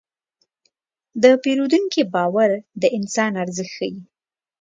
[1.23, 2.49] د پیرودونکي باور
[2.81, 3.97] د انسان ارزښت ښيي.